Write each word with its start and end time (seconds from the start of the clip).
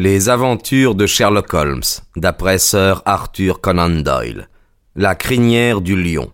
Les 0.00 0.28
aventures 0.28 0.94
de 0.94 1.06
Sherlock 1.06 1.52
Holmes, 1.52 1.82
d'après 2.14 2.58
Sir 2.58 3.02
Arthur 3.04 3.60
Conan 3.60 3.90
Doyle. 3.90 4.48
La 4.94 5.16
crinière 5.16 5.80
du 5.80 6.00
lion. 6.00 6.32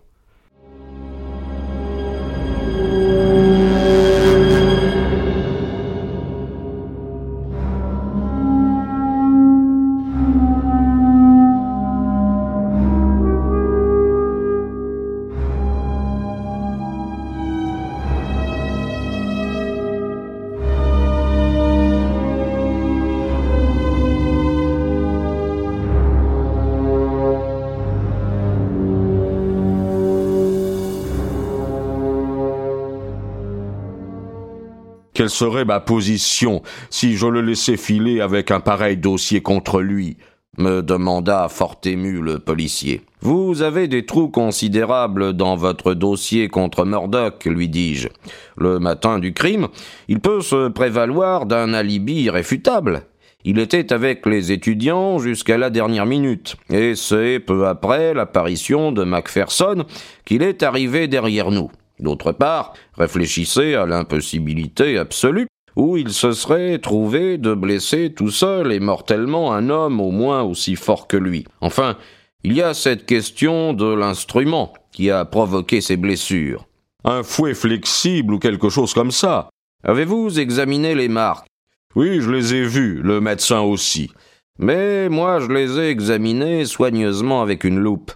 Quelle 35.15 35.29
serait 35.29 35.63
ma 35.63 35.79
position 35.79 36.61
si 36.89 37.15
je 37.15 37.25
le 37.25 37.39
laissais 37.39 37.77
filer 37.77 38.19
avec 38.19 38.51
un 38.51 38.59
pareil 38.59 38.97
dossier 38.97 39.41
contre 39.41 39.79
lui 39.79 40.17
me 40.57 40.81
demanda 40.81 41.47
fort 41.47 41.79
ému 41.85 42.19
le 42.19 42.39
policier. 42.39 43.01
Vous 43.21 43.61
avez 43.61 43.87
des 43.87 44.05
trous 44.05 44.27
considérables 44.27 45.31
dans 45.31 45.55
votre 45.55 45.93
dossier 45.93 46.49
contre 46.49 46.83
Murdoch, 46.83 47.45
lui 47.45 47.69
dis-je. 47.69 48.09
Le 48.57 48.77
matin 48.79 49.19
du 49.19 49.33
crime, 49.33 49.69
il 50.09 50.19
peut 50.19 50.41
se 50.41 50.67
prévaloir 50.67 51.45
d'un 51.45 51.73
alibi 51.73 52.23
irréfutable. 52.23 53.03
Il 53.45 53.57
était 53.57 53.93
avec 53.93 54.25
les 54.25 54.51
étudiants 54.51 55.19
jusqu'à 55.19 55.57
la 55.57 55.69
dernière 55.69 56.05
minute, 56.05 56.57
et 56.69 56.95
c'est 56.95 57.39
peu 57.39 57.67
après 57.67 58.13
l'apparition 58.13 58.91
de 58.91 59.05
Macpherson 59.05 59.85
qu'il 60.25 60.41
est 60.41 60.61
arrivé 60.61 61.07
derrière 61.07 61.51
nous. 61.51 61.71
D'autre 61.99 62.31
part, 62.31 62.73
réfléchissez 62.97 63.75
à 63.75 63.85
l'impossibilité 63.85 64.97
absolue 64.97 65.47
où 65.75 65.97
il 65.97 66.11
se 66.11 66.31
serait 66.31 66.79
trouvé 66.79 67.37
de 67.37 67.53
blesser 67.53 68.13
tout 68.13 68.31
seul 68.31 68.71
et 68.71 68.79
mortellement 68.79 69.53
un 69.53 69.69
homme 69.69 69.99
au 69.99 70.11
moins 70.11 70.41
aussi 70.43 70.75
fort 70.75 71.07
que 71.07 71.17
lui. 71.17 71.45
Enfin, 71.61 71.97
il 72.43 72.53
y 72.53 72.61
a 72.61 72.73
cette 72.73 73.05
question 73.05 73.73
de 73.73 73.93
l'instrument 73.93 74.73
qui 74.91 75.11
a 75.11 75.25
provoqué 75.25 75.81
ces 75.81 75.97
blessures. 75.97 76.65
Un 77.03 77.23
fouet 77.23 77.53
flexible 77.53 78.33
ou 78.33 78.39
quelque 78.39 78.69
chose 78.69 78.93
comme 78.93 79.11
ça. 79.11 79.49
Avez-vous 79.83 80.39
examiné 80.39 80.95
les 80.95 81.09
marques? 81.09 81.47
Oui, 81.95 82.19
je 82.21 82.31
les 82.31 82.55
ai 82.55 82.63
vues, 82.63 83.01
le 83.03 83.21
médecin 83.21 83.61
aussi. 83.61 84.11
Mais 84.57 85.09
moi 85.09 85.39
je 85.41 85.47
les 85.47 85.77
ai 85.79 85.89
examinées 85.89 86.65
soigneusement 86.65 87.41
avec 87.41 87.63
une 87.63 87.79
loupe. 87.79 88.11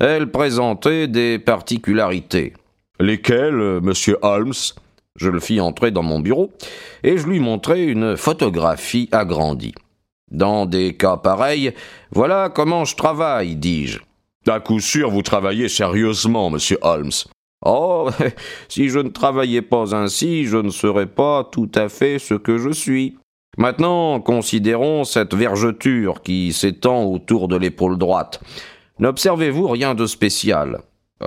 Elles 0.00 0.30
présentaient 0.30 1.06
des 1.06 1.38
particularités. 1.38 2.54
Lesquels, 3.00 3.60
euh, 3.60 3.80
monsieur 3.80 4.18
Holmes? 4.22 4.52
Je 5.16 5.28
le 5.28 5.40
fis 5.40 5.60
entrer 5.60 5.90
dans 5.90 6.02
mon 6.02 6.20
bureau 6.20 6.50
et 7.02 7.18
je 7.18 7.26
lui 7.26 7.38
montrai 7.38 7.84
une 7.84 8.16
photographie 8.16 9.08
agrandie. 9.12 9.74
Dans 10.30 10.64
des 10.64 10.96
cas 10.96 11.18
pareils, 11.18 11.74
voilà 12.10 12.48
comment 12.48 12.84
je 12.84 12.96
travaille, 12.96 13.56
dis-je. 13.56 14.00
À 14.48 14.60
coup 14.60 14.80
sûr, 14.80 15.10
vous 15.10 15.22
travaillez 15.22 15.68
sérieusement, 15.68 16.48
monsieur 16.48 16.78
Holmes. 16.80 17.12
Oh, 17.64 18.08
si 18.68 18.88
je 18.88 18.98
ne 18.98 19.10
travaillais 19.10 19.62
pas 19.62 19.94
ainsi, 19.94 20.44
je 20.46 20.56
ne 20.56 20.70
serais 20.70 21.06
pas 21.06 21.44
tout 21.44 21.70
à 21.74 21.88
fait 21.88 22.18
ce 22.18 22.34
que 22.34 22.58
je 22.58 22.70
suis. 22.70 23.16
Maintenant, 23.58 24.18
considérons 24.20 25.04
cette 25.04 25.34
vergeture 25.34 26.22
qui 26.22 26.54
s'étend 26.54 27.04
autour 27.04 27.48
de 27.48 27.56
l'épaule 27.56 27.98
droite. 27.98 28.40
N'observez-vous 28.98 29.68
rien 29.68 29.94
de 29.94 30.06
spécial? 30.06 30.80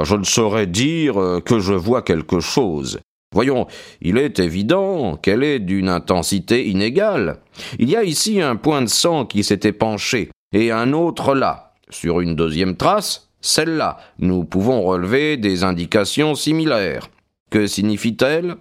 Je 0.03 0.15
ne 0.15 0.23
saurais 0.23 0.67
dire 0.67 1.19
euh, 1.19 1.39
que 1.39 1.59
je 1.59 1.73
vois 1.73 2.01
quelque 2.01 2.39
chose. 2.39 2.99
Voyons, 3.33 3.67
il 4.01 4.17
est 4.17 4.39
évident 4.39 5.17
qu'elle 5.17 5.43
est 5.43 5.59
d'une 5.59 5.89
intensité 5.89 6.67
inégale. 6.67 7.39
Il 7.79 7.89
y 7.89 7.95
a 7.95 8.03
ici 8.03 8.41
un 8.41 8.55
point 8.55 8.81
de 8.81 8.87
sang 8.87 9.25
qui 9.25 9.43
s'était 9.43 9.73
penché, 9.73 10.29
et 10.53 10.71
un 10.71 10.93
autre 10.93 11.35
là. 11.35 11.73
Sur 11.89 12.21
une 12.21 12.35
deuxième 12.35 12.77
trace, 12.77 13.29
celle-là, 13.41 13.97
nous 14.19 14.43
pouvons 14.43 14.81
relever 14.83 15.37
des 15.37 15.63
indications 15.63 16.33
similaires. 16.33 17.09
Que 17.51 17.67
signifie-t-elle? 17.67 18.55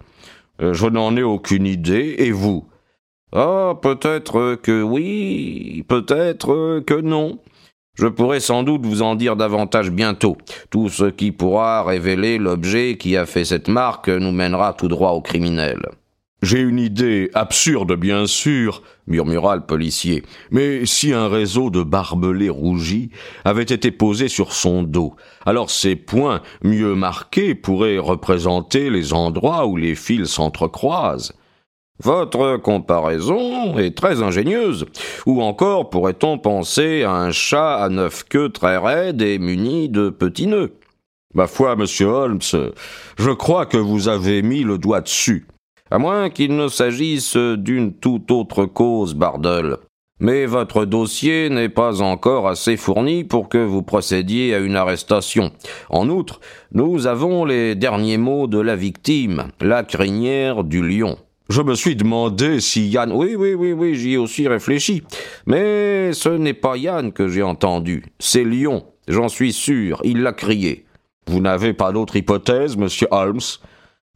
Euh, 0.61 0.73
Je 0.73 0.87
n'en 0.87 1.15
ai 1.15 1.23
aucune 1.23 1.65
idée, 1.65 2.15
et 2.19 2.31
vous? 2.31 2.65
Ah, 3.33 3.73
peut-être 3.81 4.55
que 4.55 4.81
oui, 4.81 5.83
peut-être 5.87 6.81
que 6.85 7.01
non. 7.01 7.39
Je 7.95 8.07
pourrai 8.07 8.41
sans 8.41 8.63
doute 8.63 8.85
vous 8.85 9.01
en 9.01 9.15
dire 9.15 9.37
davantage 9.37 9.89
bientôt. 9.89 10.37
Tout 10.69 10.89
ce 10.89 11.05
qui 11.05 11.31
pourra 11.31 11.83
révéler 11.83 12.37
l'objet 12.37 12.97
qui 12.97 13.15
a 13.15 13.25
fait 13.25 13.45
cette 13.45 13.69
marque 13.69 14.09
nous 14.09 14.33
mènera 14.33 14.73
tout 14.73 14.89
droit 14.89 15.11
au 15.11 15.21
criminel. 15.21 15.79
J'ai 16.41 16.59
une 16.59 16.77
idée 16.77 17.31
absurde, 17.33 17.95
bien 17.95 18.27
sûr, 18.27 18.83
murmura 19.07 19.55
le 19.55 19.65
policier. 19.65 20.23
Mais 20.51 20.85
si 20.85 21.13
un 21.13 21.29
réseau 21.29 21.69
de 21.69 21.81
barbelés 21.81 22.49
rougis 22.49 23.09
avait 23.45 23.63
été 23.63 23.89
posé 23.89 24.27
sur 24.27 24.51
son 24.51 24.83
dos, 24.83 25.15
alors 25.45 25.71
ces 25.71 25.95
points 25.95 26.41
mieux 26.63 26.95
marqués 26.95 27.55
pourraient 27.55 27.97
représenter 27.97 28.89
les 28.89 29.13
endroits 29.13 29.65
où 29.65 29.77
les 29.77 29.95
fils 29.95 30.27
s'entrecroisent. 30.27 31.33
Votre 32.03 32.57
comparaison 32.57 33.77
est 33.77 33.95
très 33.95 34.21
ingénieuse. 34.21 34.85
Ou 35.25 35.41
encore 35.41 35.89
pourrait-on 35.89 36.37
penser 36.37 37.03
à 37.03 37.11
un 37.11 37.31
chat 37.31 37.75
à 37.75 37.89
neuf 37.89 38.23
queues 38.23 38.49
très 38.49 38.77
raide 38.77 39.21
et 39.21 39.39
muni 39.39 39.87
de 39.87 40.09
petits 40.09 40.47
nœuds? 40.47 40.73
Ma 41.33 41.47
foi, 41.47 41.75
monsieur 41.75 42.07
Holmes, 42.07 42.39
je 43.17 43.31
crois 43.31 43.65
que 43.65 43.77
vous 43.77 44.07
avez 44.07 44.41
mis 44.41 44.63
le 44.63 44.77
doigt 44.77 45.01
dessus. 45.01 45.47
À 45.91 45.97
moins 45.97 46.29
qu'il 46.29 46.55
ne 46.55 46.67
s'agisse 46.67 47.37
d'une 47.37 47.93
toute 47.93 48.31
autre 48.31 48.65
cause, 48.65 49.13
Bardel. 49.13 49.77
Mais 50.19 50.45
votre 50.45 50.85
dossier 50.85 51.49
n'est 51.49 51.69
pas 51.69 52.01
encore 52.01 52.47
assez 52.47 52.77
fourni 52.77 53.25
pour 53.25 53.49
que 53.49 53.57
vous 53.57 53.83
procédiez 53.83 54.55
à 54.55 54.59
une 54.59 54.77
arrestation. 54.77 55.51
En 55.89 56.09
outre, 56.09 56.39
nous 56.71 57.05
avons 57.05 57.43
les 57.43 57.75
derniers 57.75 58.17
mots 58.17 58.47
de 58.47 58.59
la 58.59 58.77
victime, 58.77 59.49
la 59.59 59.83
crinière 59.83 60.63
du 60.63 60.81
lion. 60.81 61.17
Je 61.49 61.61
me 61.61 61.75
suis 61.75 61.95
demandé 61.95 62.59
si 62.59 62.87
Yann. 62.87 63.11
Oui, 63.11 63.35
oui, 63.35 63.53
oui, 63.53 63.71
oui, 63.71 63.95
j'y 63.95 64.13
ai 64.13 64.17
aussi 64.17 64.47
réfléchi. 64.47 65.03
Mais 65.45 66.11
ce 66.13 66.29
n'est 66.29 66.55
pas 66.55 66.75
Yann 66.75 67.11
que 67.11 67.27
j'ai 67.27 67.43
entendu, 67.43 68.03
c'est 68.19 68.43
Lion. 68.43 68.85
J'en 69.07 69.29
suis 69.29 69.53
sûr, 69.53 70.01
il 70.03 70.23
l'a 70.23 70.33
crié. 70.33 70.85
Vous 71.27 71.39
n'avez 71.39 71.73
pas 71.73 71.91
d'autre 71.91 72.15
hypothèse, 72.15 72.77
monsieur 72.77 73.07
Holmes? 73.11 73.39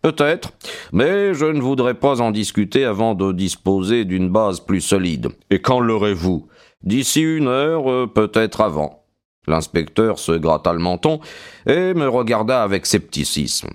Peut-être, 0.02 0.54
mais 0.94 1.34
je 1.34 1.46
ne 1.46 1.60
voudrais 1.60 1.94
pas 1.94 2.22
en 2.22 2.32
discuter 2.32 2.86
avant 2.86 3.16
de 3.16 3.34
disposer 3.34 4.06
d'une 4.06 4.30
base 4.30 4.62
plus 4.62 4.82
solide. 4.82 5.28
Et 5.50 5.60
quand 5.60 5.82
l'aurez-vous? 5.82 6.48
D'ici 6.82 7.22
une 7.22 7.50
heure, 7.50 7.92
euh, 7.92 8.08
peut-être 8.08 8.62
avant. 8.62 9.04
L'inspecteur 9.46 10.18
se 10.18 10.32
gratta 10.32 10.72
le 10.72 10.80
menton 10.80 11.20
et 11.66 11.94
me 11.94 12.08
regarda 12.08 12.64
avec 12.64 12.86
scepticisme. 12.86 13.70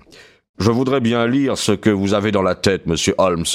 Je 0.57 0.71
voudrais 0.71 1.01
bien 1.01 1.27
lire 1.27 1.57
ce 1.57 1.73
que 1.73 1.89
vous 1.89 2.13
avez 2.13 2.31
dans 2.31 2.41
la 2.41 2.55
tête, 2.55 2.87
monsieur 2.87 3.13
Holmes. 3.17 3.45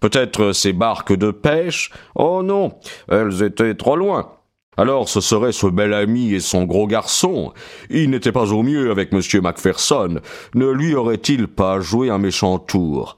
Peut-être 0.00 0.52
ces 0.52 0.72
barques 0.72 1.14
de 1.16 1.30
pêche? 1.30 1.90
Oh 2.14 2.42
non, 2.42 2.72
elles 3.08 3.42
étaient 3.42 3.74
trop 3.74 3.96
loin. 3.96 4.32
Alors 4.76 5.08
ce 5.08 5.20
serait 5.20 5.52
ce 5.52 5.66
bel 5.66 5.92
ami 5.92 6.32
et 6.32 6.40
son 6.40 6.64
gros 6.64 6.86
garçon. 6.86 7.52
Il 7.90 8.10
n'était 8.10 8.32
pas 8.32 8.52
au 8.52 8.62
mieux 8.62 8.90
avec 8.90 9.12
monsieur 9.12 9.40
Macpherson. 9.40 10.20
Ne 10.54 10.70
lui 10.70 10.94
aurait-il 10.94 11.48
pas 11.48 11.80
joué 11.80 12.08
un 12.08 12.18
méchant 12.18 12.58
tour? 12.58 13.16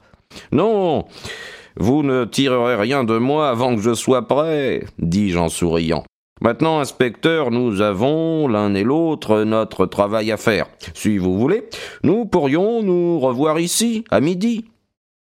Non. 0.51 1.05
Vous 1.77 2.03
ne 2.03 2.25
tirerez 2.25 2.75
rien 2.75 3.03
de 3.03 3.17
moi 3.17 3.49
avant 3.49 3.75
que 3.75 3.81
je 3.81 3.93
sois 3.93 4.27
prêt, 4.27 4.85
dis-je 4.99 5.37
en 5.37 5.49
souriant. 5.49 6.03
Maintenant, 6.43 6.81
inspecteur, 6.81 7.51
nous 7.51 7.79
avons 7.79 8.49
l'un 8.49 8.73
et 8.73 8.83
l'autre 8.83 9.43
notre 9.43 9.85
travail 9.85 10.29
à 10.29 10.35
faire. 10.35 10.67
Si 10.93 11.17
vous 11.17 11.39
voulez, 11.39 11.69
nous 12.03 12.25
pourrions 12.25 12.83
nous 12.83 13.17
revoir 13.17 13.61
ici, 13.61 14.03
à 14.11 14.19
midi. 14.19 14.65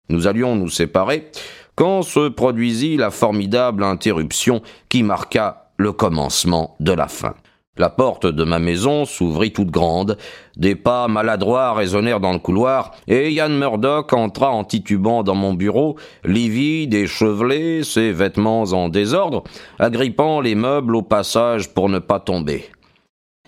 Nous 0.08 0.26
allions 0.26 0.56
nous 0.56 0.70
séparer 0.70 1.30
quand 1.74 2.00
se 2.00 2.30
produisit 2.30 2.96
la 2.96 3.10
formidable 3.10 3.84
interruption 3.84 4.62
qui 4.88 5.02
marqua 5.02 5.72
le 5.76 5.92
commencement 5.92 6.74
de 6.80 6.92
la 6.92 7.06
fin. 7.06 7.34
La 7.80 7.88
porte 7.88 8.26
de 8.26 8.44
ma 8.44 8.58
maison 8.58 9.06
s'ouvrit 9.06 9.52
toute 9.52 9.70
grande, 9.70 10.18
des 10.58 10.74
pas 10.74 11.08
maladroits 11.08 11.72
résonnèrent 11.72 12.20
dans 12.20 12.34
le 12.34 12.38
couloir, 12.38 12.94
et 13.08 13.32
Yann 13.32 13.56
Murdoch 13.56 14.12
entra 14.12 14.50
en 14.50 14.64
titubant 14.64 15.22
dans 15.22 15.34
mon 15.34 15.54
bureau, 15.54 15.96
livide, 16.22 16.92
échevelé, 16.92 17.82
ses 17.82 18.12
vêtements 18.12 18.64
en 18.64 18.90
désordre, 18.90 19.44
agrippant 19.78 20.42
les 20.42 20.54
meubles 20.54 20.94
au 20.94 21.00
passage 21.00 21.72
pour 21.72 21.88
ne 21.88 22.00
pas 22.00 22.20
tomber. 22.20 22.66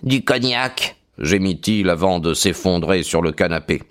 Du 0.01 0.23
cognac 0.23 0.95
gémit-il 1.19 1.87
avant 1.91 2.17
de 2.19 2.33
s'effondrer 2.33 3.03
sur 3.03 3.21
le 3.21 3.33
canapé. 3.33 3.83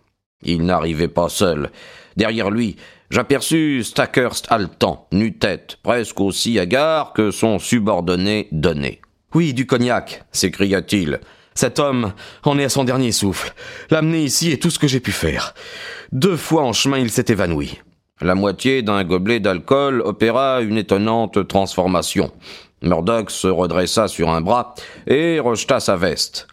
Il 0.43 0.65
n'arrivait 0.65 1.06
pas 1.06 1.29
seul. 1.29 1.71
Derrière 2.17 2.50
lui, 2.50 2.75
j'aperçus 3.11 3.85
Stackhurst 3.85 4.49
haletant, 4.50 5.06
nu-tête, 5.12 5.79
presque 5.85 6.21
aussi 6.21 6.59
hagard 6.59 7.12
que 7.12 7.31
son 7.31 7.61
subordonné 7.61 8.49
donné. 8.50 9.00
Oui, 9.34 9.55
du 9.55 9.67
cognac, 9.67 10.25
s'écria-t-il. 10.32 11.20
Cet 11.55 11.79
homme 11.79 12.12
en 12.44 12.58
est 12.58 12.64
à 12.64 12.69
son 12.69 12.84
dernier 12.84 13.12
souffle. 13.12 13.52
L'amener 13.90 14.25
ici 14.25 14.50
est 14.50 14.62
tout 14.62 14.70
ce 14.70 14.79
que 14.79 14.88
j'ai 14.88 15.00
pu 15.00 15.12
faire. 15.12 15.55
Deux 16.12 16.37
fois 16.37 16.64
en 16.64 16.73
chemin, 16.73 16.99
il 16.99 17.11
s'est 17.11 17.26
évanoui. 17.29 17.79
La 18.20 18.34
moitié 18.34 18.82
d'un 18.82 19.02
gobelet 19.05 19.40
d'alcool 19.40 20.00
opéra 20.02 20.61
une 20.61 20.79
étonnante 20.79 21.46
transformation. 21.49 22.31
Murdoch 22.82 23.31
se 23.31 23.49
redressa 23.49 24.08
sur 24.08 24.31
un 24.31 24.40
bras 24.40 24.75
et 25.06 25.40
rejeta 25.40 25.81
sa 25.81 25.96
veste. 25.96 26.46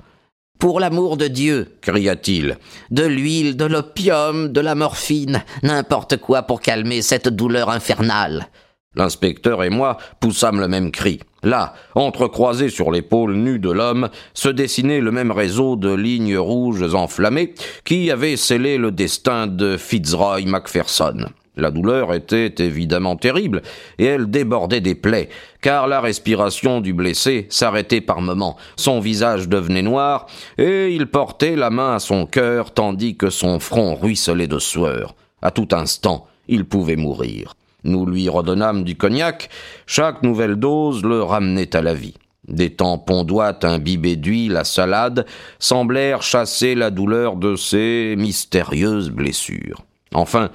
Pour 0.59 0.79
l'amour 0.79 1.15
de 1.15 1.27
Dieu, 1.27 1.77
cria-t-il, 1.81 2.57
de 2.91 3.03
l'huile, 3.03 3.55
de 3.55 3.65
l'opium, 3.65 4.49
de 4.49 4.59
la 4.59 4.75
morphine, 4.75 5.43
n'importe 5.63 6.17
quoi 6.17 6.41
pour 6.43 6.59
calmer 6.59 7.01
cette 7.01 7.29
douleur 7.29 7.69
infernale. 7.69 8.47
L'inspecteur 8.95 9.63
et 9.63 9.69
moi 9.69 9.97
poussâmes 10.19 10.59
le 10.59 10.67
même 10.67 10.91
cri. 10.91 11.21
Là, 11.43 11.73
entrecroisé 11.95 12.69
sur 12.69 12.91
l'épaule 12.91 13.35
nue 13.35 13.59
de 13.59 13.71
l'homme, 13.71 14.09
se 14.33 14.49
dessinait 14.49 15.01
le 15.01 15.11
même 15.11 15.31
réseau 15.31 15.75
de 15.75 15.93
lignes 15.93 16.37
rouges 16.37 16.93
enflammées 16.93 17.53
qui 17.85 18.11
avait 18.11 18.37
scellé 18.37 18.77
le 18.77 18.91
destin 18.91 19.47
de 19.47 19.77
Fitzroy 19.77 20.45
Macpherson. 20.45 21.27
La 21.59 21.71
douleur 21.71 22.13
était 22.13 22.53
évidemment 22.59 23.17
terrible, 23.17 23.61
et 23.97 24.05
elle 24.05 24.29
débordait 24.29 24.81
des 24.81 24.95
plaies, 24.95 25.29
car 25.61 25.87
la 25.87 25.99
respiration 25.99 26.79
du 26.79 26.93
blessé 26.93 27.47
s'arrêtait 27.49 28.01
par 28.01 28.21
moments, 28.21 28.55
son 28.77 28.99
visage 28.99 29.49
devenait 29.49 29.81
noir, 29.81 30.27
et 30.57 30.93
il 30.95 31.07
portait 31.07 31.57
la 31.57 31.69
main 31.69 31.95
à 31.95 31.99
son 31.99 32.25
cœur 32.25 32.71
tandis 32.71 33.17
que 33.17 33.29
son 33.29 33.59
front 33.59 33.95
ruisselait 33.95 34.47
de 34.47 34.59
sueur. 34.59 35.15
À 35.41 35.51
tout 35.51 35.67
instant, 35.71 36.27
il 36.47 36.65
pouvait 36.65 36.95
mourir. 36.95 37.55
Nous 37.83 38.05
lui 38.05 38.29
redonnâmes 38.29 38.83
du 38.83 38.95
cognac, 38.95 39.49
chaque 39.85 40.23
nouvelle 40.23 40.55
dose 40.55 41.03
le 41.03 41.23
ramenait 41.23 41.75
à 41.75 41.81
la 41.81 41.93
vie. 41.93 42.15
Des 42.47 42.71
tampons 42.71 43.23
doigts 43.23 43.63
imbibés 43.63 44.15
d'huile 44.15 44.57
à 44.57 44.63
salade 44.63 45.25
semblèrent 45.59 46.23
chasser 46.23 46.73
la 46.75 46.89
douleur 46.89 47.35
de 47.35 47.55
ses 47.55 48.15
mystérieuses 48.17 49.11
blessures. 49.11 49.83
Enfin, 50.13 50.49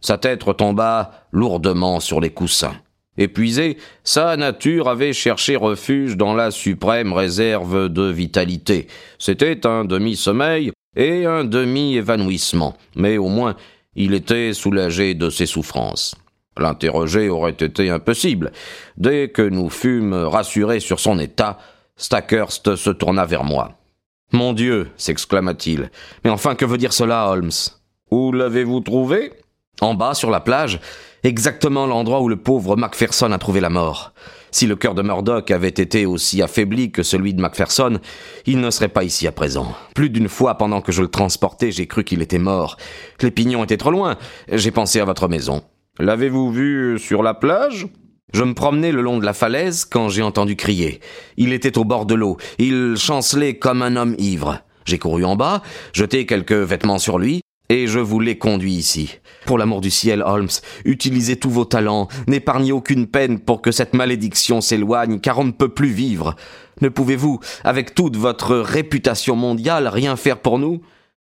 sa 0.00 0.18
tête 0.18 0.42
retomba 0.42 1.12
lourdement 1.32 2.00
sur 2.00 2.20
les 2.20 2.30
coussins. 2.30 2.76
Épuisé, 3.18 3.78
sa 4.04 4.36
nature 4.36 4.88
avait 4.88 5.14
cherché 5.14 5.56
refuge 5.56 6.16
dans 6.16 6.34
la 6.34 6.50
suprême 6.50 7.12
réserve 7.12 7.88
de 7.88 8.10
vitalité. 8.10 8.88
C'était 9.18 9.66
un 9.66 9.84
demi-sommeil 9.84 10.72
et 10.96 11.24
un 11.24 11.44
demi-évanouissement, 11.44 12.76
mais 12.94 13.16
au 13.16 13.28
moins 13.28 13.56
il 13.94 14.12
était 14.12 14.52
soulagé 14.52 15.14
de 15.14 15.30
ses 15.30 15.46
souffrances. 15.46 16.14
L'interroger 16.58 17.28
aurait 17.28 17.50
été 17.52 17.90
impossible. 17.90 18.52
Dès 18.96 19.28
que 19.28 19.42
nous 19.42 19.68
fûmes 19.68 20.14
rassurés 20.14 20.80
sur 20.80 21.00
son 21.00 21.18
état, 21.18 21.58
Stackhurst 21.96 22.76
se 22.76 22.90
tourna 22.90 23.24
vers 23.26 23.44
moi. 23.44 23.72
Mon 24.32 24.52
Dieu 24.52 24.90
s'exclama-t-il. 24.96 25.90
Mais 26.24 26.30
enfin, 26.30 26.54
que 26.54 26.64
veut 26.64 26.78
dire 26.78 26.92
cela, 26.92 27.28
Holmes? 27.28 27.50
Où 28.10 28.32
l'avez-vous 28.32 28.80
trouvé? 28.80 29.32
En 29.80 29.94
bas, 29.94 30.14
sur 30.14 30.30
la 30.30 30.40
plage, 30.40 30.80
exactement 31.22 31.86
l'endroit 31.86 32.22
où 32.22 32.28
le 32.28 32.36
pauvre 32.36 32.76
Macpherson 32.76 33.30
a 33.32 33.38
trouvé 33.38 33.60
la 33.60 33.68
mort. 33.68 34.12
Si 34.50 34.66
le 34.66 34.76
cœur 34.76 34.94
de 34.94 35.02
Murdoch 35.02 35.50
avait 35.50 35.68
été 35.68 36.06
aussi 36.06 36.40
affaibli 36.40 36.90
que 36.90 37.02
celui 37.02 37.34
de 37.34 37.42
Macpherson, 37.42 38.00
il 38.46 38.60
ne 38.60 38.70
serait 38.70 38.88
pas 38.88 39.04
ici 39.04 39.26
à 39.26 39.32
présent. 39.32 39.74
Plus 39.94 40.08
d'une 40.08 40.28
fois 40.28 40.56
pendant 40.56 40.80
que 40.80 40.92
je 40.92 41.02
le 41.02 41.08
transportais, 41.08 41.72
j'ai 41.72 41.86
cru 41.86 42.04
qu'il 42.04 42.22
était 42.22 42.38
mort. 42.38 42.78
Les 43.20 43.30
pignons 43.30 43.64
étaient 43.64 43.76
trop 43.76 43.90
loin. 43.90 44.16
J'ai 44.50 44.70
pensé 44.70 44.98
à 44.98 45.04
votre 45.04 45.28
maison. 45.28 45.62
L'avez-vous 45.98 46.50
vu 46.50 46.98
sur 46.98 47.22
la 47.22 47.32
plage? 47.32 47.88
Je 48.34 48.44
me 48.44 48.52
promenais 48.52 48.92
le 48.92 49.00
long 49.00 49.18
de 49.18 49.24
la 49.24 49.32
falaise 49.32 49.86
quand 49.86 50.10
j'ai 50.10 50.22
entendu 50.22 50.54
crier. 50.54 51.00
Il 51.38 51.54
était 51.54 51.78
au 51.78 51.84
bord 51.84 52.04
de 52.04 52.14
l'eau. 52.14 52.36
Il 52.58 52.96
chancelait 52.98 53.58
comme 53.58 53.80
un 53.80 53.96
homme 53.96 54.14
ivre. 54.18 54.60
J'ai 54.84 54.98
couru 54.98 55.24
en 55.24 55.36
bas, 55.36 55.62
jeté 55.94 56.26
quelques 56.26 56.52
vêtements 56.52 56.98
sur 56.98 57.18
lui, 57.18 57.40
et 57.70 57.86
je 57.86 57.98
vous 57.98 58.20
l'ai 58.20 58.36
conduit 58.36 58.74
ici. 58.74 59.18
Pour 59.46 59.56
l'amour 59.56 59.80
du 59.80 59.90
ciel, 59.90 60.22
Holmes, 60.22 60.50
utilisez 60.84 61.36
tous 61.36 61.50
vos 61.50 61.64
talents, 61.64 62.08
n'épargnez 62.28 62.72
aucune 62.72 63.06
peine 63.06 63.40
pour 63.40 63.62
que 63.62 63.72
cette 63.72 63.94
malédiction 63.94 64.60
s'éloigne, 64.60 65.18
car 65.18 65.38
on 65.38 65.44
ne 65.44 65.50
peut 65.50 65.70
plus 65.70 65.88
vivre. 65.88 66.36
Ne 66.82 66.90
pouvez-vous, 66.90 67.40
avec 67.64 67.94
toute 67.94 68.16
votre 68.16 68.56
réputation 68.56 69.34
mondiale, 69.34 69.88
rien 69.88 70.14
faire 70.16 70.38
pour 70.38 70.58
nous? 70.58 70.82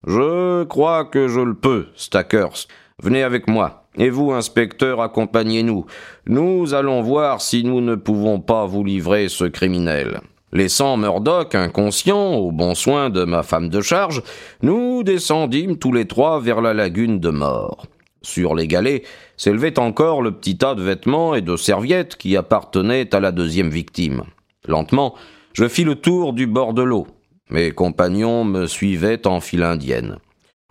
Je 0.05 0.63
crois 0.65 1.05
que 1.05 1.27
je 1.27 1.39
le 1.39 1.55
peux, 1.55 1.87
Stackers. 1.95 2.67
Venez 3.01 3.23
avec 3.23 3.47
moi. 3.47 3.87
Et 3.97 4.09
vous, 4.09 4.31
inspecteur, 4.31 5.01
accompagnez-nous. 5.01 5.85
Nous 6.27 6.73
allons 6.73 7.01
voir 7.01 7.41
si 7.41 7.63
nous 7.63 7.81
ne 7.81 7.95
pouvons 7.95 8.39
pas 8.39 8.65
vous 8.65 8.83
livrer 8.83 9.27
ce 9.27 9.45
criminel. 9.45 10.21
Laissant 10.53 10.97
Murdoch 10.97 11.55
inconscient, 11.55 12.33
au 12.33 12.51
bon 12.51 12.75
soin 12.75 13.09
de 13.09 13.23
ma 13.23 13.41
femme 13.41 13.69
de 13.69 13.81
charge, 13.81 14.21
nous 14.61 15.03
descendîmes 15.03 15.77
tous 15.77 15.93
les 15.93 16.05
trois 16.05 16.41
vers 16.41 16.61
la 16.61 16.73
lagune 16.73 17.19
de 17.19 17.29
mort. 17.29 17.85
Sur 18.21 18.53
les 18.53 18.67
galets 18.67 19.03
s'élevait 19.37 19.79
encore 19.79 20.21
le 20.21 20.31
petit 20.31 20.57
tas 20.57 20.75
de 20.75 20.83
vêtements 20.83 21.35
et 21.35 21.41
de 21.41 21.55
serviettes 21.55 22.17
qui 22.17 22.35
appartenaient 22.37 23.15
à 23.15 23.19
la 23.19 23.31
deuxième 23.31 23.69
victime. 23.69 24.23
Lentement, 24.67 25.15
je 25.53 25.67
fis 25.67 25.83
le 25.83 25.95
tour 25.95 26.33
du 26.33 26.47
bord 26.47 26.73
de 26.73 26.83
l'eau. 26.83 27.07
Mes 27.49 27.71
compagnons 27.71 28.43
me 28.43 28.67
suivaient 28.67 29.27
en 29.27 29.39
file 29.39 29.63
indienne. 29.63 30.17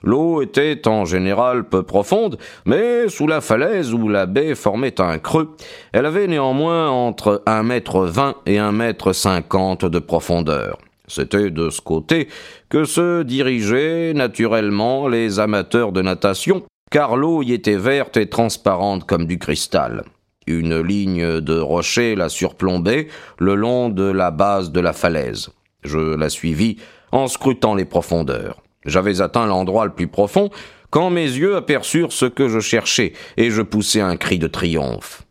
L'eau 0.02 0.42
était 0.42 0.88
en 0.88 1.04
général 1.04 1.64
peu 1.64 1.82
profonde, 1.82 2.38
mais 2.64 3.08
sous 3.08 3.26
la 3.26 3.40
falaise 3.40 3.92
où 3.92 4.08
la 4.08 4.26
baie 4.26 4.54
formait 4.54 5.00
un 5.00 5.18
creux, 5.18 5.56
elle 5.92 6.06
avait 6.06 6.26
néanmoins 6.26 6.88
entre 6.88 7.42
un 7.46 7.62
mètre 7.62 8.00
vingt 8.00 8.36
et 8.46 8.58
un 8.58 8.72
mètre 8.72 9.12
cinquante 9.12 9.84
de 9.84 9.98
profondeur. 9.98 10.78
C'était 11.06 11.50
de 11.50 11.70
ce 11.70 11.80
côté 11.80 12.28
que 12.68 12.84
se 12.84 13.22
dirigeaient 13.22 14.12
naturellement 14.14 15.08
les 15.08 15.40
amateurs 15.40 15.92
de 15.92 16.02
natation, 16.02 16.62
car 16.90 17.16
l'eau 17.16 17.42
y 17.42 17.52
était 17.52 17.76
verte 17.76 18.16
et 18.16 18.28
transparente 18.28 19.04
comme 19.04 19.26
du 19.26 19.38
cristal. 19.38 20.04
Une 20.46 20.80
ligne 20.80 21.40
de 21.40 21.58
rochers 21.58 22.14
la 22.14 22.28
surplombait 22.28 23.08
le 23.38 23.54
long 23.54 23.88
de 23.88 24.04
la 24.04 24.30
base 24.30 24.72
de 24.72 24.80
la 24.80 24.92
falaise. 24.92 25.50
Je 25.82 25.98
la 25.98 26.28
suivis 26.28 26.76
en 27.12 27.26
scrutant 27.26 27.74
les 27.74 27.84
profondeurs. 27.84 28.62
J'avais 28.86 29.20
atteint 29.20 29.46
l'endroit 29.46 29.84
le 29.84 29.92
plus 29.92 30.08
profond 30.08 30.50
quand 30.90 31.10
mes 31.10 31.22
yeux 31.22 31.56
aperçurent 31.56 32.12
ce 32.12 32.26
que 32.26 32.48
je 32.48 32.60
cherchais, 32.60 33.12
et 33.36 33.50
je 33.50 33.62
poussai 33.62 34.00
un 34.00 34.16
cri 34.16 34.38
de 34.38 34.48
triomphe. 34.48 35.22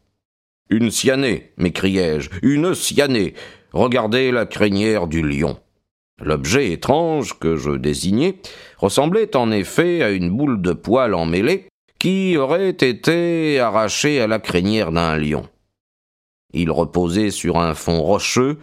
Une 0.69 0.91
cyanée, 0.91 1.51
m'écriai-je, 1.57 2.29
une 2.43 2.73
cyanée. 2.75 3.33
Regardez 3.73 4.31
la 4.31 4.45
crinière 4.45 5.07
du 5.07 5.21
lion. 5.21 5.59
L'objet 6.21 6.71
étrange 6.71 7.39
que 7.39 7.55
je 7.55 7.71
désignais 7.71 8.37
ressemblait 8.77 9.35
en 9.35 9.51
effet 9.51 10.01
à 10.03 10.11
une 10.11 10.29
boule 10.29 10.61
de 10.61 10.73
poil 10.73 11.13
emmêlée 11.13 11.67
qui 11.97 12.37
aurait 12.37 12.69
été 12.69 13.59
arrachée 13.59 14.21
à 14.21 14.27
la 14.27 14.39
crinière 14.39 14.91
d'un 14.91 15.17
lion. 15.17 15.47
Il 16.53 16.71
reposait 16.71 17.31
sur 17.31 17.57
un 17.57 17.73
fond 17.73 18.01
rocheux 18.01 18.57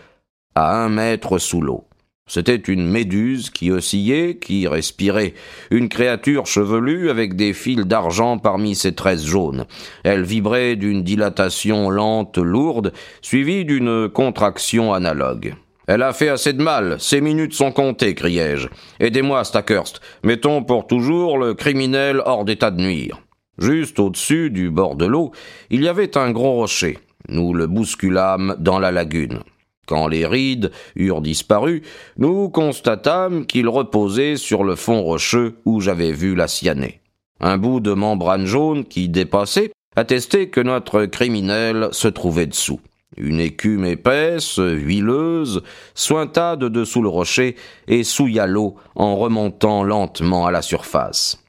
à 0.55 0.83
un 0.83 0.89
mètre 0.89 1.39
sous 1.39 1.61
l'eau. 1.61 1.85
C'était 2.29 2.57
une 2.57 2.89
méduse 2.91 3.51
qui 3.51 3.71
oscillait, 3.71 4.37
qui 4.37 4.67
respirait, 4.67 5.35
une 5.71 5.89
créature 5.89 6.47
chevelue 6.47 7.09
avec 7.09 7.37
des 7.37 7.53
fils 7.53 7.87
d'argent 7.87 8.39
parmi 8.39 8.75
ses 8.75 8.97
tresses 8.97 9.25
jaunes. 9.25 9.65
Elle 10.03 10.25
vibrait 10.25 10.75
d'une 10.75 11.05
dilatation 11.05 11.89
lente, 11.89 12.39
lourde, 12.39 12.93
suivie 13.23 13.65
d'une 13.65 14.09
contraction 14.09 14.93
analogue. 14.93 15.55
Elle 15.87 16.03
a 16.03 16.13
fait 16.13 16.29
assez 16.29 16.53
de 16.53 16.61
mal, 16.61 16.97
ses 16.99 17.21
minutes 17.21 17.55
sont 17.55 17.71
comptées, 17.71 18.17
criai-je. 18.17 18.67
Aidez-moi, 18.99 19.45
Stackhurst. 19.45 20.01
Mettons 20.25 20.65
pour 20.65 20.89
toujours 20.89 21.39
le 21.39 21.55
criminel 21.55 22.21
hors 22.27 22.45
d'état 22.45 22.73
de 22.73 22.83
nuire. 22.83 23.21
Juste 23.59 24.01
au-dessus 24.01 24.51
du 24.51 24.69
bord 24.69 24.97
de 24.97 25.07
l'eau, 25.07 25.31
il 25.71 25.85
y 25.85 25.89
avait 25.89 26.19
un 26.19 26.33
gros 26.33 26.55
rocher. 26.55 26.99
Nous 27.29 27.55
le 27.55 27.69
bousculâmes 27.69 28.57
dans 28.59 28.81
la 28.81 28.91
lagune. 28.91 29.43
Quand 29.87 30.09
les 30.09 30.27
rides 30.27 30.73
eurent 30.97 31.23
disparu, 31.23 31.83
nous 32.19 32.49
constatâmes 32.49 33.47
qu'il 33.47 33.69
reposait 33.69 34.37
sur 34.37 34.65
le 34.65 34.75
fond 34.75 35.03
rocheux 35.03 35.57
où 35.65 35.81
j'avais 35.81 36.13
vu 36.13 36.35
la 36.35 36.49
cyanée. 36.49 37.01
Un 37.41 37.57
bout 37.59 37.81
de 37.81 37.93
membrane 37.93 38.47
jaune 38.47 38.85
qui 38.85 39.09
dépassait 39.09 39.71
attestait 39.95 40.49
que 40.49 40.61
notre 40.61 41.07
criminel 41.07 41.89
se 41.93 42.09
trouvait 42.09 42.47
dessous. 42.47 42.81
Une 43.17 43.41
écume 43.41 43.85
épaisse, 43.85 44.59
huileuse, 44.59 45.63
sointa 45.95 46.57
de 46.57 46.69
dessous 46.69 47.03
le 47.03 47.09
rocher 47.09 47.57
et 47.87 48.05
souilla 48.05 48.47
l'eau 48.47 48.77
en 48.95 49.17
remontant 49.17 49.85
lentement 49.85 50.47
à 50.47 50.51
la 50.51 50.61
surface. 50.61 51.43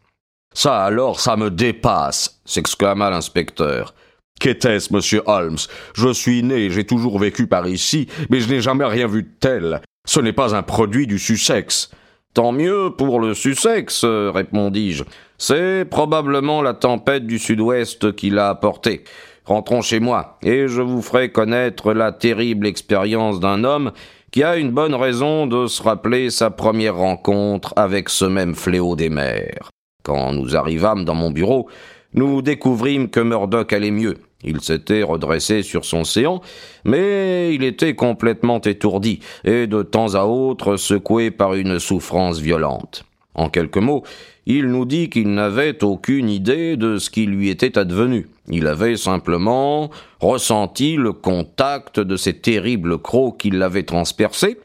Ça 0.54 0.84
alors, 0.84 1.20
ça 1.20 1.36
me 1.36 1.52
dépasse, 1.52 2.40
s'exclama 2.46 3.10
l'inspecteur. 3.10 3.94
Qu'était-ce, 4.40 4.94
monsieur 4.94 5.24
Holmes? 5.26 5.58
Je 5.96 6.14
suis 6.14 6.44
né, 6.44 6.70
j'ai 6.70 6.86
toujours 6.86 7.18
vécu 7.20 7.48
par 7.48 7.68
ici, 7.68 8.08
mais 8.30 8.40
je 8.40 8.50
n'ai 8.50 8.62
jamais 8.62 8.86
rien 8.86 9.08
vu 9.08 9.24
de 9.24 9.32
tel. 9.40 9.82
Ce 10.08 10.20
n'est 10.20 10.34
pas 10.34 10.56
un 10.56 10.64
produit 10.64 11.08
du 11.08 11.20
Sussex. 11.20 11.92
Tant 12.34 12.52
mieux 12.52 12.92
pour 12.96 13.20
le 13.20 13.34
Sussex, 13.34 14.06
répondis-je. 14.06 15.04
C'est 15.40 15.86
probablement 15.90 16.62
la 16.62 16.74
tempête 16.74 17.26
du 17.26 17.40
sud-ouest 17.40 18.16
qui 18.16 18.30
l'a 18.30 18.50
apporté. 18.50 19.04
Rentrons 19.46 19.82
chez 19.82 20.00
moi, 20.00 20.38
et 20.44 20.68
je 20.68 20.82
vous 20.82 21.02
ferai 21.02 21.32
connaître 21.32 21.94
la 21.94 22.12
terrible 22.12 22.68
expérience 22.68 23.40
d'un 23.40 23.64
homme 23.64 23.92
qui 24.32 24.44
a 24.44 24.58
une 24.58 24.72
bonne 24.72 24.94
raison 24.94 25.48
de 25.48 25.68
se 25.68 25.82
rappeler 25.82 26.30
sa 26.30 26.52
première 26.52 26.98
rencontre 26.98 27.74
avec 27.76 28.10
ce 28.10 28.26
même 28.26 28.56
fléau 28.56 28.96
des 28.96 29.10
mers. 29.10 29.70
Quand 30.04 30.34
nous 30.34 30.56
arrivâmes 30.56 31.06
dans 31.06 31.16
mon 31.16 31.32
bureau, 31.32 31.70
nous 32.14 32.42
découvrîmes 32.42 33.10
que 33.10 33.20
Murdoch 33.20 33.72
allait 33.74 33.92
mieux. 33.92 34.18
Il 34.44 34.62
s'était 34.62 35.04
redressé 35.04 35.64
sur 35.64 35.84
son 35.84 36.04
séant, 36.04 36.42
mais 36.86 37.54
il 37.54 37.64
était 37.64 37.96
complètement 37.96 38.62
étourdi 38.62 39.20
et 39.44 39.68
de 39.68 39.82
temps 39.82 40.14
à 40.16 40.26
autre 40.26 40.78
secoué 40.78 41.32
par 41.32 41.56
une 41.56 41.80
souffrance 41.80 42.40
violente. 42.40 43.04
En 43.34 43.50
quelques 43.50 43.78
mots, 43.78 44.04
il 44.46 44.68
nous 44.68 44.86
dit 44.86 45.10
qu'il 45.10 45.34
n'avait 45.34 45.84
aucune 45.84 46.30
idée 46.30 46.78
de 46.78 46.98
ce 46.98 47.10
qui 47.10 47.26
lui 47.26 47.50
était 47.50 47.78
advenu. 47.78 48.28
Il 48.50 48.66
avait 48.66 48.96
simplement 48.96 49.92
ressenti 50.22 50.96
le 50.96 51.12
contact 51.12 52.00
de 52.00 52.16
ces 52.16 52.34
terribles 52.34 52.98
crocs 52.98 53.38
qui 53.38 53.50
l'avaient 53.50 53.84
transpercé, 53.84 54.58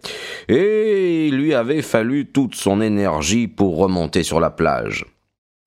et 0.49 1.27
il 1.27 1.37
lui 1.37 1.53
avait 1.53 1.83
fallu 1.83 2.27
toute 2.27 2.55
son 2.55 2.81
énergie 2.81 3.49
pour 3.49 3.77
remonter 3.77 4.23
sur 4.23 4.39
la 4.39 4.51
plage. 4.51 5.05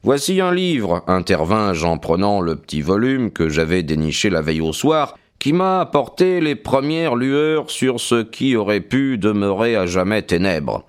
Voici 0.05 0.39
un 0.39 0.53
livre, 0.53 1.03
intervins-je 1.07 1.83
en 1.83 1.97
prenant 1.97 2.39
le 2.39 2.55
petit 2.55 2.83
volume 2.83 3.31
que 3.31 3.49
j'avais 3.49 3.81
déniché 3.81 4.29
la 4.29 4.43
veille 4.43 4.61
au 4.61 4.71
soir, 4.71 5.17
qui 5.39 5.51
m'a 5.51 5.79
apporté 5.79 6.41
les 6.41 6.53
premières 6.53 7.15
lueurs 7.15 7.71
sur 7.71 7.99
ce 7.99 8.21
qui 8.21 8.55
aurait 8.55 8.81
pu 8.81 9.17
demeurer 9.17 9.75
à 9.75 9.87
jamais 9.87 10.21
ténèbres. 10.21 10.83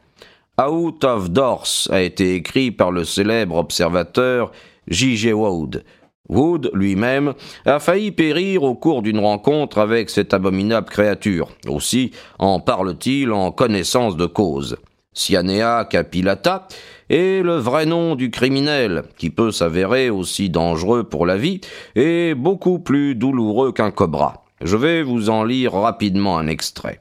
Out 0.61 1.03
of 1.05 1.31
Doors 1.31 1.89
a 1.89 2.03
été 2.03 2.35
écrit 2.35 2.71
par 2.71 2.91
le 2.91 3.05
célèbre 3.05 3.57
observateur 3.57 4.53
J.G. 4.89 5.33
Wood. 5.33 5.83
Wood 6.29 6.71
lui-même 6.75 7.33
a 7.65 7.79
failli 7.79 8.11
périr 8.11 8.65
au 8.65 8.75
cours 8.75 9.01
d'une 9.01 9.21
rencontre 9.21 9.79
avec 9.79 10.11
cette 10.11 10.35
abominable 10.35 10.91
créature. 10.91 11.49
Aussi 11.67 12.11
en 12.39 12.61
parle-t-il 12.61 13.33
en 13.33 13.51
connaissance 13.51 14.19
de 14.19 14.27
cause. 14.27 14.77
Cyanea 15.17 15.87
capillata 15.87 16.69
est 17.09 17.43
le 17.43 17.57
vrai 17.57 17.87
nom 17.87 18.17
du 18.17 18.31
criminel, 18.31 19.05
qui 19.17 19.31
peut 19.31 19.51
s'avérer 19.51 20.11
aussi 20.11 20.51
dangereux 20.51 21.05
pour 21.05 21.25
la 21.25 21.39
vie 21.39 21.63
et 21.95 22.35
beaucoup 22.35 22.79
plus 22.79 23.15
douloureux 23.15 23.73
qu'un 23.73 23.91
cobra. 23.91 24.45
Je 24.63 24.77
vais 24.77 25.03
vous 25.03 25.31
en 25.31 25.43
lire 25.43 25.73
rapidement 25.73 26.39
un 26.39 26.47
extrait. 26.47 27.01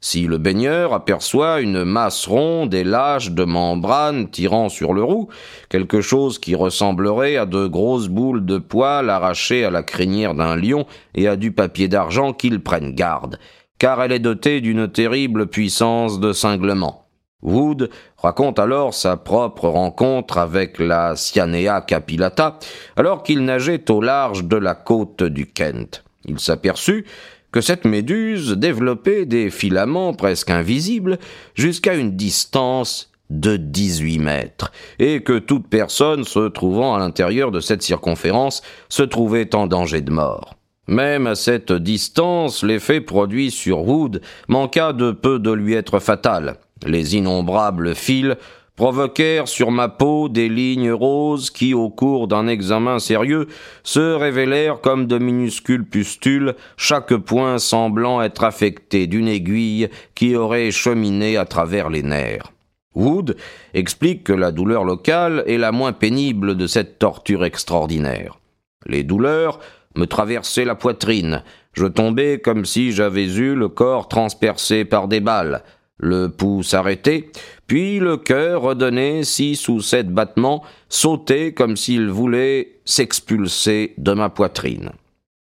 Si 0.00 0.26
le 0.26 0.38
baigneur 0.38 0.92
aperçoit 0.92 1.60
une 1.60 1.84
masse 1.84 2.26
ronde 2.26 2.74
et 2.74 2.84
lâche 2.84 3.30
de 3.30 3.44
membrane 3.44 4.30
tirant 4.30 4.68
sur 4.68 4.92
le 4.92 5.02
roux, 5.02 5.28
quelque 5.68 6.00
chose 6.00 6.38
qui 6.38 6.54
ressemblerait 6.54 7.36
à 7.36 7.46
de 7.46 7.66
grosses 7.66 8.08
boules 8.08 8.44
de 8.44 8.58
poils 8.58 9.10
arrachées 9.10 9.64
à 9.64 9.70
la 9.70 9.82
crinière 9.82 10.34
d'un 10.34 10.56
lion 10.56 10.86
et 11.14 11.26
à 11.26 11.36
du 11.36 11.50
papier 11.52 11.88
d'argent, 11.88 12.32
qu'il 12.32 12.60
prenne 12.60 12.94
garde, 12.94 13.38
car 13.78 14.02
elle 14.02 14.12
est 14.12 14.20
dotée 14.20 14.60
d'une 14.60 14.88
terrible 14.88 15.46
puissance 15.48 16.20
de 16.20 16.32
cinglement. 16.32 17.07
Wood 17.42 17.90
raconte 18.16 18.58
alors 18.58 18.94
sa 18.94 19.16
propre 19.16 19.68
rencontre 19.68 20.38
avec 20.38 20.78
la 20.78 21.14
Cyanea 21.14 21.80
capillata, 21.86 22.58
alors 22.96 23.22
qu'il 23.22 23.44
nageait 23.44 23.90
au 23.90 24.00
large 24.00 24.44
de 24.44 24.56
la 24.56 24.74
côte 24.74 25.22
du 25.22 25.46
Kent. 25.46 26.04
Il 26.24 26.40
s'aperçut 26.40 27.06
que 27.52 27.60
cette 27.60 27.84
méduse 27.84 28.52
développait 28.52 29.24
des 29.24 29.50
filaments 29.50 30.14
presque 30.14 30.50
invisibles 30.50 31.18
jusqu'à 31.54 31.94
une 31.94 32.16
distance 32.16 33.10
de 33.30 33.56
18 33.56 34.18
mètres, 34.18 34.72
et 34.98 35.22
que 35.22 35.38
toute 35.38 35.68
personne 35.68 36.24
se 36.24 36.48
trouvant 36.48 36.94
à 36.94 36.98
l'intérieur 36.98 37.50
de 37.50 37.60
cette 37.60 37.82
circonférence 37.82 38.62
se 38.88 39.02
trouvait 39.02 39.54
en 39.54 39.66
danger 39.66 40.00
de 40.00 40.10
mort. 40.10 40.54
Même 40.88 41.26
à 41.26 41.34
cette 41.34 41.72
distance, 41.72 42.62
l'effet 42.62 43.02
produit 43.02 43.50
sur 43.50 43.86
Wood 43.86 44.22
manqua 44.48 44.94
de 44.94 45.12
peu 45.12 45.38
de 45.38 45.50
lui 45.52 45.74
être 45.74 45.98
fatal. 45.98 46.56
Les 46.86 47.16
innombrables 47.16 47.94
fils 47.94 48.36
provoquèrent 48.78 49.48
sur 49.48 49.72
ma 49.72 49.88
peau 49.88 50.28
des 50.28 50.48
lignes 50.48 50.92
roses 50.92 51.50
qui, 51.50 51.74
au 51.74 51.90
cours 51.90 52.28
d'un 52.28 52.46
examen 52.46 53.00
sérieux, 53.00 53.48
se 53.82 54.14
révélèrent 54.14 54.80
comme 54.80 55.06
de 55.06 55.18
minuscules 55.18 55.84
pustules, 55.84 56.54
chaque 56.76 57.14
point 57.14 57.58
semblant 57.58 58.22
être 58.22 58.44
affecté 58.44 59.08
d'une 59.08 59.26
aiguille 59.26 59.88
qui 60.14 60.36
aurait 60.36 60.70
cheminé 60.70 61.36
à 61.36 61.44
travers 61.44 61.90
les 61.90 62.04
nerfs. 62.04 62.52
Wood 62.94 63.36
explique 63.74 64.22
que 64.22 64.32
la 64.32 64.52
douleur 64.52 64.84
locale 64.84 65.42
est 65.48 65.58
la 65.58 65.72
moins 65.72 65.92
pénible 65.92 66.56
de 66.56 66.68
cette 66.68 67.00
torture 67.00 67.44
extraordinaire. 67.44 68.38
Les 68.86 69.02
douleurs 69.02 69.58
me 69.96 70.06
traversaient 70.06 70.64
la 70.64 70.76
poitrine, 70.76 71.42
je 71.72 71.86
tombais 71.86 72.40
comme 72.40 72.64
si 72.64 72.92
j'avais 72.92 73.26
eu 73.26 73.56
le 73.56 73.68
corps 73.68 74.06
transpercé 74.06 74.84
par 74.84 75.08
des 75.08 75.20
balles, 75.20 75.62
le 75.98 76.28
pouce 76.28 76.74
arrêté, 76.74 77.30
puis 77.66 77.98
le 77.98 78.16
cœur 78.16 78.62
redonnait 78.62 79.24
six 79.24 79.68
ou 79.68 79.80
sept 79.80 80.08
battements, 80.08 80.62
sautait 80.88 81.52
comme 81.52 81.76
s'il 81.76 82.08
voulait 82.08 82.78
s'expulser 82.84 83.94
de 83.98 84.12
ma 84.12 84.30
poitrine. 84.30 84.92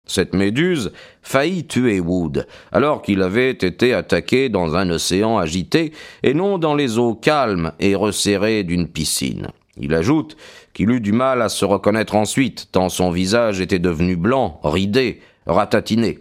Cette 0.05 0.33
méduse 0.33 0.91
faillit 1.21 1.67
tuer 1.67 1.99
Wood, 1.99 2.47
alors 2.71 3.01
qu'il 3.01 3.21
avait 3.21 3.51
été 3.51 3.93
attaqué 3.93 4.49
dans 4.49 4.75
un 4.75 4.89
océan 4.89 5.37
agité, 5.37 5.91
et 6.23 6.33
non 6.33 6.57
dans 6.57 6.75
les 6.75 6.97
eaux 6.97 7.15
calmes 7.15 7.73
et 7.79 7.95
resserrées 7.95 8.63
d'une 8.63 8.87
piscine. 8.87 9.47
Il 9.79 9.93
ajoute 9.93 10.37
qu'il 10.73 10.89
eut 10.89 11.01
du 11.01 11.11
mal 11.11 11.41
à 11.41 11.49
se 11.49 11.65
reconnaître 11.65 12.15
ensuite, 12.15 12.69
tant 12.71 12.89
son 12.89 13.11
visage 13.11 13.61
était 13.61 13.79
devenu 13.79 14.15
blanc, 14.15 14.59
ridé, 14.63 15.21
ratatiné 15.45 16.19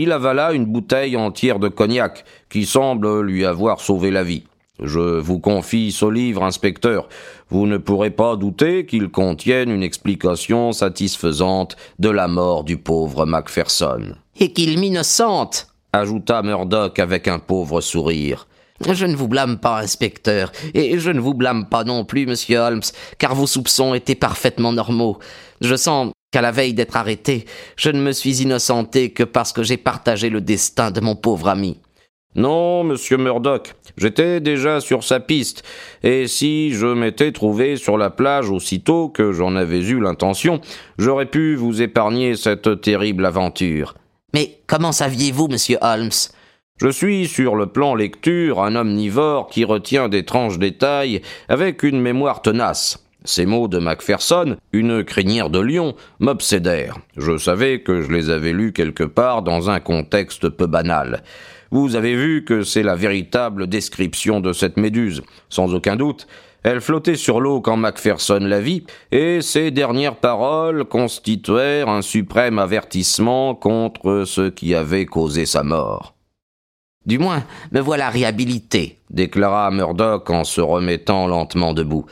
il 0.00 0.12
avala 0.12 0.52
une 0.52 0.66
bouteille 0.66 1.16
entière 1.16 1.58
de 1.58 1.68
cognac, 1.68 2.24
qui 2.48 2.64
semble 2.64 3.20
lui 3.20 3.44
avoir 3.44 3.80
sauvé 3.80 4.10
la 4.10 4.24
vie. 4.24 4.44
Je 4.82 5.20
vous 5.20 5.38
confie 5.38 5.92
ce 5.92 6.06
livre, 6.06 6.42
inspecteur. 6.42 7.08
Vous 7.50 7.66
ne 7.66 7.76
pourrez 7.76 8.10
pas 8.10 8.36
douter 8.36 8.86
qu'il 8.86 9.10
contienne 9.10 9.70
une 9.70 9.82
explication 9.82 10.72
satisfaisante 10.72 11.76
de 11.98 12.08
la 12.08 12.26
mort 12.26 12.64
du 12.64 12.78
pauvre 12.78 13.26
Macpherson. 13.26 14.14
Et 14.40 14.52
qu'il 14.52 14.78
m'innocente, 14.78 15.68
ajouta 15.92 16.42
Murdoch 16.42 16.98
avec 16.98 17.28
un 17.28 17.38
pauvre 17.38 17.80
sourire. 17.80 18.48
Je 18.90 19.06
ne 19.06 19.14
vous 19.14 19.28
blâme 19.28 19.58
pas, 19.58 19.78
inspecteur, 19.78 20.50
et 20.74 20.98
je 20.98 21.10
ne 21.10 21.20
vous 21.20 21.34
blâme 21.34 21.68
pas 21.68 21.84
non 21.84 22.04
plus, 22.04 22.26
monsieur 22.26 22.58
Holmes, 22.58 22.82
car 23.18 23.34
vos 23.34 23.46
soupçons 23.46 23.94
étaient 23.94 24.16
parfaitement 24.16 24.72
normaux. 24.72 25.18
Je 25.60 25.76
sens 25.76 26.10
qu'à 26.32 26.40
la 26.40 26.50
veille 26.50 26.74
d'être 26.74 26.96
arrêté, 26.96 27.44
je 27.76 27.90
ne 27.90 28.00
me 28.00 28.10
suis 28.10 28.42
innocenté 28.42 29.10
que 29.10 29.22
parce 29.22 29.52
que 29.52 29.62
j'ai 29.62 29.76
partagé 29.76 30.30
le 30.30 30.40
destin 30.40 30.90
de 30.90 31.00
mon 31.00 31.14
pauvre 31.14 31.48
ami. 31.48 31.78
Non, 32.34 32.82
monsieur 32.82 33.18
Murdoch, 33.18 33.74
j'étais 33.98 34.40
déjà 34.40 34.80
sur 34.80 35.04
sa 35.04 35.20
piste, 35.20 35.62
et 36.02 36.26
si 36.26 36.72
je 36.72 36.86
m'étais 36.86 37.30
trouvé 37.30 37.76
sur 37.76 37.98
la 37.98 38.08
plage 38.08 38.48
aussitôt 38.48 39.10
que 39.10 39.32
j'en 39.32 39.54
avais 39.54 39.80
eu 39.80 40.00
l'intention, 40.00 40.62
j'aurais 40.96 41.26
pu 41.26 41.54
vous 41.54 41.82
épargner 41.82 42.34
cette 42.34 42.80
terrible 42.80 43.26
aventure. 43.26 43.94
Mais 44.32 44.60
comment 44.66 44.92
saviez-vous, 44.92 45.48
monsieur 45.48 45.76
Holmes? 45.82 46.10
Je 46.80 46.88
suis, 46.88 47.28
sur 47.28 47.54
le 47.54 47.66
plan 47.66 47.94
lecture, 47.94 48.62
un 48.62 48.76
omnivore 48.76 49.48
qui 49.48 49.64
retient 49.64 50.08
d'étranges 50.08 50.58
détails 50.58 51.20
avec 51.50 51.82
une 51.82 52.00
mémoire 52.00 52.40
tenace. 52.40 53.01
Ces 53.24 53.46
mots 53.46 53.68
de 53.68 53.78
Macpherson, 53.78 54.56
une 54.72 55.04
crinière 55.04 55.50
de 55.50 55.60
lion, 55.60 55.94
m'obsédèrent. 56.18 56.98
Je 57.16 57.38
savais 57.38 57.80
que 57.80 58.02
je 58.02 58.10
les 58.10 58.30
avais 58.30 58.52
lus 58.52 58.72
quelque 58.72 59.04
part 59.04 59.42
dans 59.42 59.70
un 59.70 59.80
contexte 59.80 60.48
peu 60.48 60.66
banal. 60.66 61.22
Vous 61.70 61.96
avez 61.96 62.14
vu 62.14 62.44
que 62.44 62.62
c'est 62.62 62.82
la 62.82 62.96
véritable 62.96 63.66
description 63.66 64.40
de 64.40 64.52
cette 64.52 64.76
méduse. 64.76 65.22
Sans 65.48 65.72
aucun 65.74 65.96
doute, 65.96 66.26
elle 66.64 66.80
flottait 66.80 67.16
sur 67.16 67.40
l'eau 67.40 67.60
quand 67.60 67.76
Macpherson 67.76 68.40
la 68.40 68.60
vit, 68.60 68.84
et 69.10 69.40
ses 69.40 69.70
dernières 69.70 70.16
paroles 70.16 70.84
constituèrent 70.84 71.88
un 71.88 72.02
suprême 72.02 72.58
avertissement 72.58 73.54
contre 73.54 74.24
ce 74.26 74.48
qui 74.48 74.74
avait 74.74 75.06
causé 75.06 75.46
sa 75.46 75.62
mort. 75.62 76.14
Du 77.04 77.18
moins, 77.18 77.42
me 77.72 77.80
voilà 77.80 78.10
réhabilité, 78.10 78.98
déclara 79.10 79.72
Murdoch 79.72 80.30
en 80.30 80.44
se 80.44 80.60
remettant 80.60 81.26
lentement 81.26 81.72
debout. 81.72 82.06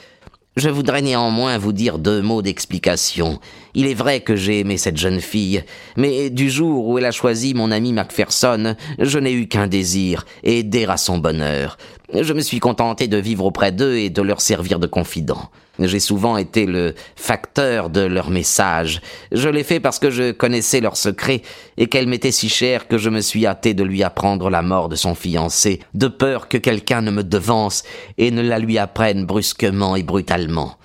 Je 0.56 0.68
voudrais 0.68 1.00
néanmoins 1.00 1.58
vous 1.58 1.72
dire 1.72 2.00
deux 2.00 2.22
mots 2.22 2.42
d'explication. 2.42 3.38
Il 3.74 3.86
est 3.86 3.94
vrai 3.94 4.20
que 4.20 4.34
j'ai 4.34 4.58
aimé 4.58 4.78
cette 4.78 4.96
jeune 4.96 5.20
fille, 5.20 5.62
mais 5.96 6.28
du 6.28 6.50
jour 6.50 6.88
où 6.88 6.98
elle 6.98 7.04
a 7.04 7.12
choisi 7.12 7.54
mon 7.54 7.70
ami 7.70 7.92
Macpherson, 7.92 8.74
je 8.98 9.18
n'ai 9.20 9.32
eu 9.32 9.46
qu'un 9.46 9.68
désir, 9.68 10.26
aider 10.42 10.86
à 10.86 10.96
son 10.96 11.18
bonheur. 11.18 11.78
Je 12.12 12.32
me 12.32 12.40
suis 12.40 12.58
contenté 12.58 13.06
de 13.06 13.18
vivre 13.18 13.44
auprès 13.44 13.70
d'eux 13.70 13.96
et 13.96 14.10
de 14.10 14.22
leur 14.22 14.40
servir 14.40 14.80
de 14.80 14.88
confident. 14.88 15.50
J'ai 15.78 16.00
souvent 16.00 16.36
été 16.36 16.66
le 16.66 16.94
facteur 17.14 17.88
de 17.88 18.00
leurs 18.00 18.30
messages. 18.30 19.00
Je 19.30 19.48
l'ai 19.48 19.62
fait 19.62 19.78
parce 19.78 20.00
que 20.00 20.10
je 20.10 20.32
connaissais 20.32 20.80
leurs 20.80 20.96
secrets 20.96 21.42
et 21.76 21.86
qu'elle 21.86 22.08
m'était 22.08 22.32
si 22.32 22.48
chère 22.48 22.88
que 22.88 22.98
je 22.98 23.10
me 23.10 23.20
suis 23.20 23.46
hâté 23.46 23.74
de 23.74 23.84
lui 23.84 24.02
apprendre 24.02 24.50
la 24.50 24.62
mort 24.62 24.88
de 24.88 24.96
son 24.96 25.14
fiancé, 25.14 25.80
de 25.94 26.08
peur 26.08 26.48
que 26.48 26.58
quelqu'un 26.58 27.00
ne 27.00 27.12
me 27.12 27.22
devance 27.22 27.84
et 28.18 28.32
ne 28.32 28.42
la 28.42 28.58
lui 28.58 28.76
apprenne 28.76 29.24
brusquement 29.24 29.94
et 29.94 30.02
brutalement. 30.02 30.76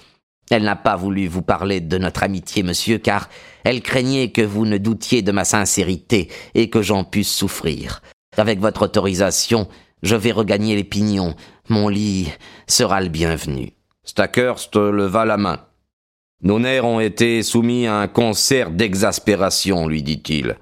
Elle 0.51 0.63
n'a 0.63 0.75
pas 0.75 0.95
voulu 0.95 1.27
vous 1.27 1.41
parler 1.41 1.81
de 1.81 1.97
notre 1.97 2.21
amitié, 2.21 2.61
monsieur, 2.61 2.99
car 2.99 3.29
elle 3.63 3.81
craignait 3.81 4.29
que 4.29 4.43
vous 4.43 4.67
ne 4.67 4.77
doutiez 4.77 5.23
de 5.23 5.31
ma 5.31 5.43
sincérité 5.43 6.29
et 6.53 6.69
que 6.69 6.83
j'en 6.83 7.03
puisse 7.03 7.33
souffrir. 7.33 8.03
Avec 8.37 8.59
votre 8.59 8.83
autorisation, 8.83 9.67
je 10.05 10.15
vais 10.15 10.31
regagner 10.31 10.75
les 10.75 10.83
pignons. 10.83 11.33
Mon 11.67 11.89
lit 11.89 12.31
sera 12.67 13.01
le 13.01 13.09
bienvenu. 13.09 13.71
Stackhurst 14.03 14.75
leva 14.75 15.25
la 15.25 15.37
main. 15.37 15.59
Nos 16.43 16.59
nerfs 16.59 16.85
ont 16.85 16.99
été 16.99 17.41
soumis 17.41 17.87
à 17.87 17.97
un 17.97 18.07
concert 18.07 18.69
d'exaspération, 18.69 19.87
lui 19.87 20.03
dit-il. 20.03 20.57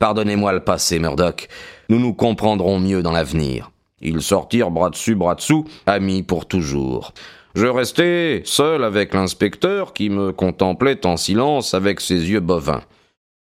Pardonnez-moi 0.00 0.52
le 0.52 0.64
passé, 0.64 0.98
Murdoch. 0.98 1.48
Nous 1.88 2.00
nous 2.00 2.12
comprendrons 2.12 2.80
mieux 2.80 3.02
dans 3.02 3.12
l'avenir. 3.12 3.70
Ils 4.00 4.20
sortirent 4.20 4.72
bras 4.72 4.90
dessus, 4.90 5.14
bras 5.14 5.36
dessous, 5.36 5.64
amis 5.86 6.24
pour 6.24 6.46
toujours. 6.46 7.12
Je 7.54 7.66
restai 7.66 8.42
seul 8.44 8.82
avec 8.82 9.14
l'inspecteur 9.14 9.92
qui 9.92 10.10
me 10.10 10.32
contemplait 10.32 11.06
en 11.06 11.16
silence 11.16 11.72
avec 11.72 12.00
ses 12.00 12.30
yeux 12.30 12.40
bovins. 12.40 12.82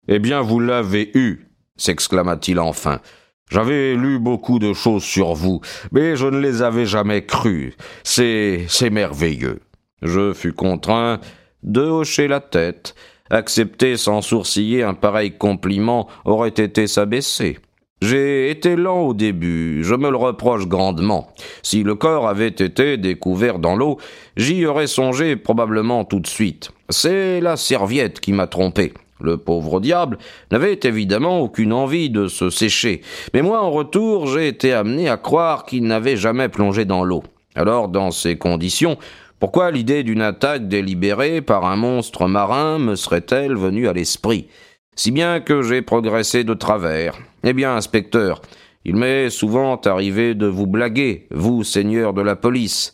Eh 0.07 0.19
bien, 0.19 0.41
vous 0.41 0.59
l'avez 0.59 1.09
eu, 1.15 1.47
s'exclama-t-il 1.77 2.59
enfin. 2.59 3.01
J'avais 3.49 3.95
lu 3.95 4.19
beaucoup 4.19 4.59
de 4.59 4.73
choses 4.73 5.03
sur 5.03 5.33
vous, 5.33 5.61
mais 5.91 6.15
je 6.17 6.27
ne 6.27 6.39
les 6.39 6.61
avais 6.61 6.85
jamais 6.85 7.25
crues. 7.25 7.75
C'est, 8.03 8.65
c'est 8.67 8.89
merveilleux. 8.89 9.59
Je 10.01 10.33
fus 10.33 10.53
contraint 10.53 11.19
de 11.63 11.81
hocher 11.81 12.27
la 12.27 12.41
tête. 12.41 12.93
Accepter 13.29 13.97
sans 13.97 14.21
sourciller 14.21 14.83
un 14.83 14.93
pareil 14.93 15.37
compliment 15.37 16.07
aurait 16.25 16.49
été 16.49 16.87
s'abaisser. 16.87 17.59
J'ai 18.01 18.51
été 18.51 18.75
lent 18.75 18.99
au 18.99 19.13
début, 19.15 19.83
je 19.83 19.95
me 19.95 20.11
le 20.11 20.17
reproche 20.17 20.67
grandement. 20.67 21.29
Si 21.63 21.81
le 21.81 21.95
corps 21.95 22.27
avait 22.27 22.47
été 22.47 22.95
découvert 22.97 23.57
dans 23.57 23.75
l'eau, 23.75 23.97
j'y 24.35 24.67
aurais 24.67 24.85
songé 24.85 25.35
probablement 25.35 26.05
tout 26.05 26.19
de 26.19 26.27
suite. 26.27 26.69
C'est 26.89 27.41
la 27.41 27.57
serviette 27.57 28.19
qui 28.19 28.33
m'a 28.33 28.45
trompé. 28.45 28.93
Le 29.19 29.37
pauvre 29.37 29.79
diable 29.79 30.17
n'avait 30.51 30.79
évidemment 30.83 31.39
aucune 31.39 31.73
envie 31.73 32.09
de 32.09 32.27
se 32.27 32.49
sécher, 32.49 33.01
mais 33.33 33.41
moi 33.41 33.61
en 33.61 33.71
retour 33.71 34.27
j'ai 34.27 34.47
été 34.47 34.73
amené 34.73 35.09
à 35.09 35.17
croire 35.17 35.65
qu'il 35.65 35.83
n'avait 35.85 36.17
jamais 36.17 36.49
plongé 36.49 36.85
dans 36.85 37.03
l'eau. 37.03 37.23
Alors 37.55 37.87
dans 37.87 38.11
ces 38.11 38.37
conditions, 38.37 38.97
pourquoi 39.39 39.69
l'idée 39.69 40.03
d'une 40.03 40.21
attaque 40.21 40.67
délibérée 40.67 41.41
par 41.41 41.65
un 41.65 41.75
monstre 41.75 42.27
marin 42.27 42.79
me 42.79 42.95
serait-elle 42.95 43.55
venue 43.55 43.87
à 43.87 43.93
l'esprit? 43.93 44.47
Si 44.95 45.11
bien 45.11 45.39
que 45.41 45.61
j'ai 45.61 45.83
progressé 45.83 46.43
de 46.43 46.55
travers. 46.55 47.15
Eh 47.43 47.53
bien, 47.53 47.75
inspecteur, 47.75 48.41
il 48.83 48.95
m'est 48.95 49.29
souvent 49.29 49.79
arrivé 49.85 50.33
de 50.33 50.47
vous 50.47 50.65
blaguer, 50.65 51.27
vous, 51.29 51.63
seigneur 51.63 52.13
de 52.13 52.21
la 52.23 52.35
police. 52.35 52.93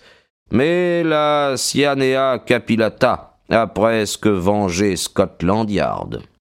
Mais 0.51 1.01
la 1.03 1.53
Cyanea 1.55 2.39
capillata 2.45 3.32
a 3.53 3.67
presque 3.67 4.27
vengé 4.27 4.95
Scotland 4.95 5.69
Yard. 5.69 6.32